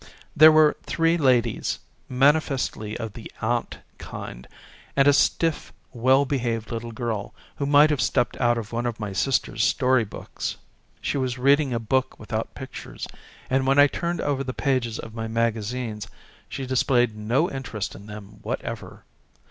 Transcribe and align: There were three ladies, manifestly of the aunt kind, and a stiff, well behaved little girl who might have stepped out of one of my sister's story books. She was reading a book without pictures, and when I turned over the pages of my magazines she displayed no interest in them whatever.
There 0.35 0.51
were 0.51 0.77
three 0.81 1.15
ladies, 1.15 1.77
manifestly 2.09 2.97
of 2.97 3.13
the 3.13 3.31
aunt 3.39 3.77
kind, 3.99 4.47
and 4.95 5.07
a 5.07 5.13
stiff, 5.13 5.71
well 5.93 6.25
behaved 6.25 6.71
little 6.71 6.91
girl 6.91 7.35
who 7.57 7.67
might 7.67 7.91
have 7.91 8.01
stepped 8.01 8.35
out 8.41 8.57
of 8.57 8.71
one 8.71 8.87
of 8.87 8.99
my 8.99 9.13
sister's 9.13 9.63
story 9.63 10.03
books. 10.03 10.55
She 11.01 11.19
was 11.19 11.37
reading 11.37 11.71
a 11.71 11.77
book 11.79 12.17
without 12.19 12.55
pictures, 12.55 13.07
and 13.47 13.67
when 13.67 13.77
I 13.77 13.85
turned 13.85 14.21
over 14.21 14.43
the 14.43 14.55
pages 14.55 14.97
of 14.97 15.13
my 15.13 15.27
magazines 15.27 16.07
she 16.49 16.65
displayed 16.65 17.15
no 17.15 17.47
interest 17.51 17.93
in 17.93 18.07
them 18.07 18.39
whatever. 18.41 19.03